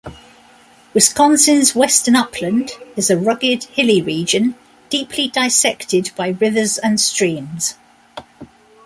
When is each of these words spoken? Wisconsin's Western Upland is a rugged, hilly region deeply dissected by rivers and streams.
Wisconsin's 0.95 1.75
Western 1.75 2.15
Upland 2.15 2.71
is 2.95 3.11
a 3.11 3.17
rugged, 3.17 3.65
hilly 3.65 4.01
region 4.01 4.55
deeply 4.89 5.27
dissected 5.27 6.09
by 6.17 6.29
rivers 6.29 6.79
and 6.79 6.99
streams. 6.99 7.75